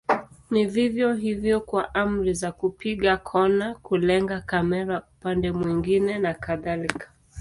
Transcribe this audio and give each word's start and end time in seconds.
Ni 0.51 0.65
vivyo 0.65 1.13
hivyo 1.13 1.59
kwa 1.61 1.95
amri 1.95 2.33
za 2.33 2.51
kupiga 2.51 3.17
kona, 3.17 3.75
kulenga 3.75 4.41
kamera 4.41 4.99
upande 5.17 5.51
mwingine 5.51 6.17
na 6.19 6.33
kadhalika. 6.33 7.09